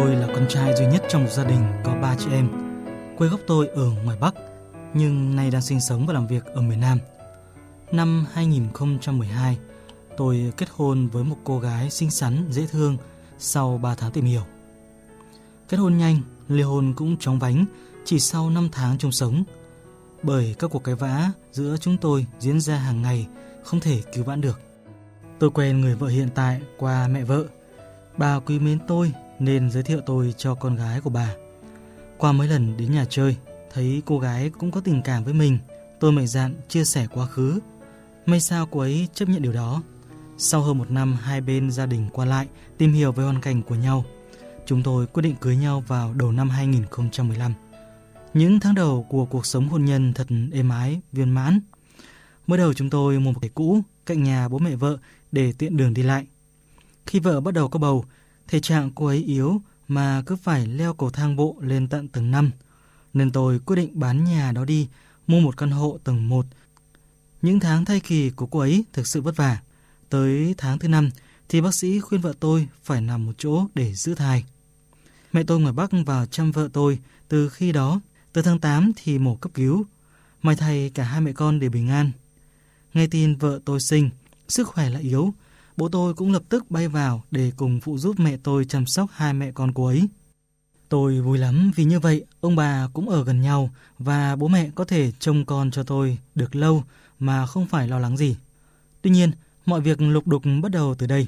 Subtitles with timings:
[0.00, 2.48] Tôi là con trai duy nhất trong một gia đình có ba chị em.
[3.18, 4.34] Quê gốc tôi ở ngoài Bắc,
[4.94, 6.98] nhưng nay đang sinh sống và làm việc ở miền Nam.
[7.92, 9.58] Năm 2012,
[10.16, 12.96] tôi kết hôn với một cô gái xinh xắn, dễ thương
[13.38, 14.42] sau 3 tháng tìm hiểu.
[15.68, 16.16] Kết hôn nhanh,
[16.48, 17.64] ly hôn cũng chóng vánh
[18.04, 19.44] chỉ sau 5 tháng chung sống.
[20.22, 23.26] Bởi các cuộc cãi vã giữa chúng tôi diễn ra hàng ngày
[23.64, 24.60] không thể cứu vãn được.
[25.38, 27.44] Tôi quen người vợ hiện tại qua mẹ vợ.
[28.16, 31.34] Bà quý mến tôi nên giới thiệu tôi cho con gái của bà.
[32.18, 33.36] Qua mấy lần đến nhà chơi,
[33.72, 35.58] thấy cô gái cũng có tình cảm với mình,
[36.00, 37.60] tôi mạnh dạn chia sẻ quá khứ.
[38.26, 39.82] May sao cô ấy chấp nhận điều đó.
[40.38, 42.46] Sau hơn một năm hai bên gia đình qua lại,
[42.78, 44.04] tìm hiểu về hoàn cảnh của nhau,
[44.66, 47.54] chúng tôi quyết định cưới nhau vào đầu năm 2015.
[48.34, 51.60] Những tháng đầu của cuộc sống hôn nhân thật êm ái, viên mãn.
[52.46, 54.98] Mới đầu chúng tôi mua một cái cũ cạnh nhà bố mẹ vợ
[55.32, 56.26] để tiện đường đi lại.
[57.06, 58.04] Khi vợ bắt đầu có bầu,
[58.50, 62.30] thể trạng cô ấy yếu mà cứ phải leo cầu thang bộ lên tận tầng
[62.30, 62.50] 5.
[63.12, 64.88] Nên tôi quyết định bán nhà đó đi,
[65.26, 66.46] mua một căn hộ tầng 1.
[67.42, 69.58] Những tháng thai kỳ của cô ấy thực sự vất vả.
[70.08, 71.10] Tới tháng thứ 5
[71.48, 74.44] thì bác sĩ khuyên vợ tôi phải nằm một chỗ để giữ thai.
[75.32, 78.00] Mẹ tôi ngoài Bắc vào chăm vợ tôi từ khi đó,
[78.32, 79.84] từ tháng 8 thì mổ cấp cứu.
[80.42, 82.10] May thay cả hai mẹ con đều bình an.
[82.94, 84.10] Nghe tin vợ tôi sinh,
[84.48, 85.34] sức khỏe lại yếu,
[85.76, 89.10] bố tôi cũng lập tức bay vào để cùng phụ giúp mẹ tôi chăm sóc
[89.12, 90.08] hai mẹ con cô ấy.
[90.88, 94.70] Tôi vui lắm vì như vậy ông bà cũng ở gần nhau và bố mẹ
[94.74, 96.84] có thể trông con cho tôi được lâu
[97.18, 98.36] mà không phải lo lắng gì.
[99.02, 99.30] Tuy nhiên,
[99.66, 101.26] mọi việc lục đục bắt đầu từ đây.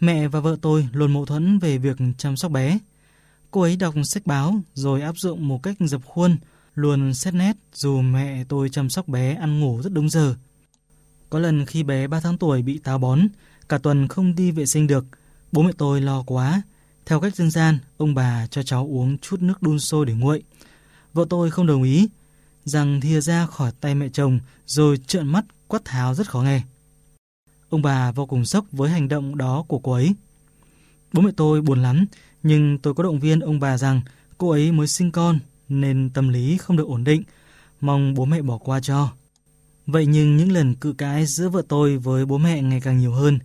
[0.00, 2.78] Mẹ và vợ tôi luôn mâu thuẫn về việc chăm sóc bé.
[3.50, 6.36] Cô ấy đọc sách báo rồi áp dụng một cách dập khuôn,
[6.74, 10.34] luôn xét nét dù mẹ tôi chăm sóc bé ăn ngủ rất đúng giờ.
[11.30, 13.20] Có lần khi bé 3 tháng tuổi bị táo bón,
[13.68, 15.04] cả tuần không đi vệ sinh được,
[15.52, 16.62] bố mẹ tôi lo quá.
[17.06, 20.42] Theo cách dân gian, ông bà cho cháu uống chút nước đun sôi để nguội.
[21.12, 22.08] Vợ tôi không đồng ý,
[22.64, 26.62] rằng thìa ra khỏi tay mẹ chồng rồi trợn mắt quát tháo rất khó nghe.
[27.68, 30.14] Ông bà vô cùng sốc với hành động đó của cô ấy.
[31.12, 32.06] Bố mẹ tôi buồn lắm,
[32.42, 34.00] nhưng tôi có động viên ông bà rằng
[34.38, 35.38] cô ấy mới sinh con
[35.68, 37.22] nên tâm lý không được ổn định,
[37.80, 39.12] mong bố mẹ bỏ qua cho.
[39.86, 43.12] Vậy nhưng những lần cự cãi giữa vợ tôi với bố mẹ ngày càng nhiều
[43.12, 43.38] hơn.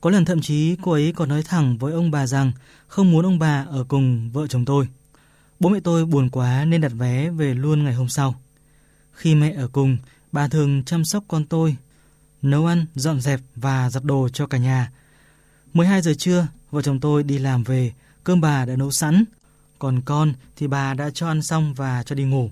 [0.00, 2.52] Có lần thậm chí cô ấy còn nói thẳng với ông bà rằng
[2.86, 4.88] không muốn ông bà ở cùng vợ chồng tôi.
[5.60, 8.40] Bố mẹ tôi buồn quá nên đặt vé về luôn ngày hôm sau.
[9.12, 9.96] Khi mẹ ở cùng,
[10.32, 11.76] bà thường chăm sóc con tôi,
[12.42, 14.92] nấu ăn, dọn dẹp và giặt đồ cho cả nhà.
[15.74, 17.92] 12 giờ trưa, vợ chồng tôi đi làm về,
[18.24, 19.24] cơm bà đã nấu sẵn,
[19.78, 22.50] còn con thì bà đã cho ăn xong và cho đi ngủ.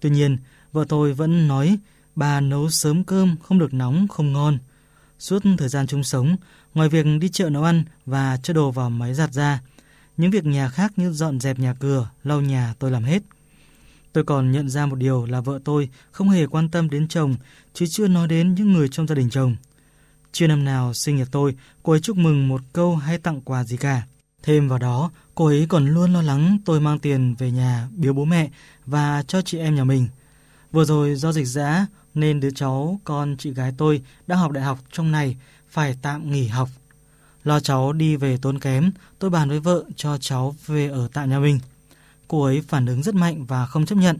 [0.00, 0.36] Tuy nhiên,
[0.72, 1.78] vợ tôi vẫn nói
[2.16, 4.58] bà nấu sớm cơm không được nóng, không ngon.
[5.22, 6.36] Suốt thời gian chung sống,
[6.74, 9.60] ngoài việc đi chợ nấu ăn và cho đồ vào máy giặt ra,
[10.16, 13.22] những việc nhà khác như dọn dẹp nhà cửa, lau nhà tôi làm hết.
[14.12, 17.34] Tôi còn nhận ra một điều là vợ tôi không hề quan tâm đến chồng,
[17.74, 19.56] chứ chưa nói đến những người trong gia đình chồng.
[20.32, 23.64] Chưa năm nào sinh nhật tôi, cô ấy chúc mừng một câu hay tặng quà
[23.64, 24.02] gì cả.
[24.42, 28.12] Thêm vào đó, cô ấy còn luôn lo lắng tôi mang tiền về nhà biếu
[28.12, 28.50] bố mẹ
[28.86, 30.08] và cho chị em nhà mình.
[30.72, 34.64] Vừa rồi do dịch giã nên đứa cháu con chị gái tôi đã học đại
[34.64, 35.36] học trong này
[35.68, 36.68] phải tạm nghỉ học.
[37.44, 41.28] Lo cháu đi về tốn kém, tôi bàn với vợ cho cháu về ở tại
[41.28, 41.58] nhà mình.
[42.28, 44.18] Cô ấy phản ứng rất mạnh và không chấp nhận.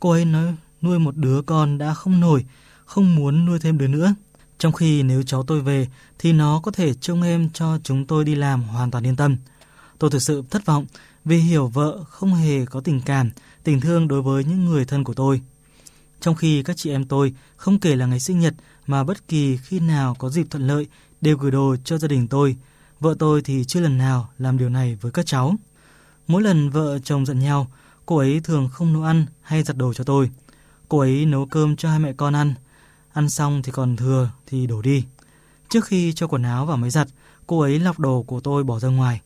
[0.00, 2.44] Cô ấy nói nuôi một đứa con đã không nổi,
[2.84, 4.14] không muốn nuôi thêm đứa nữa.
[4.58, 5.88] Trong khi nếu cháu tôi về
[6.18, 9.36] thì nó có thể trông em cho chúng tôi đi làm hoàn toàn yên tâm.
[9.98, 10.86] Tôi thực sự thất vọng
[11.24, 13.30] vì hiểu vợ không hề có tình cảm,
[13.64, 15.40] tình thương đối với những người thân của tôi.
[16.22, 18.54] Trong khi các chị em tôi không kể là ngày sinh nhật
[18.86, 20.86] mà bất kỳ khi nào có dịp thuận lợi
[21.20, 22.56] đều gửi đồ cho gia đình tôi.
[23.00, 25.54] Vợ tôi thì chưa lần nào làm điều này với các cháu.
[26.26, 27.70] Mỗi lần vợ chồng giận nhau,
[28.06, 30.30] cô ấy thường không nấu ăn hay giặt đồ cho tôi.
[30.88, 32.54] Cô ấy nấu cơm cho hai mẹ con ăn.
[33.12, 35.04] Ăn xong thì còn thừa thì đổ đi.
[35.68, 37.08] Trước khi cho quần áo vào máy giặt,
[37.46, 39.20] cô ấy lọc đồ của tôi bỏ ra ngoài.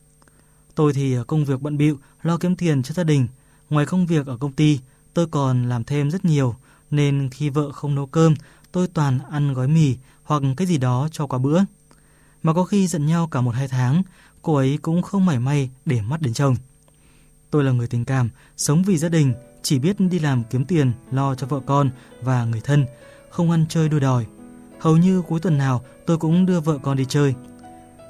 [0.75, 3.27] Tôi thì công việc bận bịu lo kiếm tiền cho gia đình.
[3.69, 4.79] Ngoài công việc ở công ty,
[5.13, 6.55] tôi còn làm thêm rất nhiều,
[6.91, 8.35] nên khi vợ không nấu cơm,
[8.71, 11.61] tôi toàn ăn gói mì hoặc cái gì đó cho qua bữa.
[12.43, 14.03] Mà có khi giận nhau cả một hai tháng,
[14.41, 16.55] cô ấy cũng không mảy may để mắt đến chồng.
[17.51, 20.91] Tôi là người tình cảm, sống vì gia đình, chỉ biết đi làm kiếm tiền,
[21.11, 21.89] lo cho vợ con
[22.21, 22.85] và người thân,
[23.29, 24.25] không ăn chơi đua đòi.
[24.79, 27.35] Hầu như cuối tuần nào tôi cũng đưa vợ con đi chơi.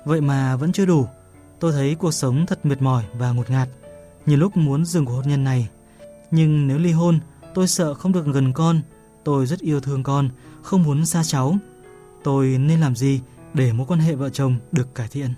[0.06, 1.07] Vậy mà vẫn chưa đủ.
[1.59, 3.69] Tôi thấy cuộc sống thật mệt mỏi và ngột ngạt.
[4.25, 5.68] Nhiều lúc muốn dừng cuộc hôn nhân này.
[6.31, 7.19] Nhưng nếu ly hôn,
[7.57, 8.81] tôi sợ không được gần con.
[9.24, 10.30] Tôi rất yêu thương con,
[10.62, 11.57] không muốn xa cháu.
[12.24, 13.21] Tôi nên làm gì
[13.54, 15.33] để mối quan hệ vợ chồng được cải thiện?